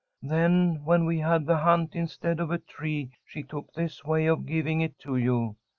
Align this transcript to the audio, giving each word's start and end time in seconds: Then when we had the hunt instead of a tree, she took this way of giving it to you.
Then 0.23 0.83
when 0.83 1.05
we 1.05 1.19
had 1.19 1.45
the 1.45 1.57
hunt 1.57 1.93
instead 1.93 2.39
of 2.39 2.49
a 2.49 2.57
tree, 2.57 3.11
she 3.23 3.43
took 3.43 3.71
this 3.75 4.03
way 4.03 4.25
of 4.25 4.47
giving 4.47 4.81
it 4.81 4.97
to 5.01 5.15
you. 5.15 5.57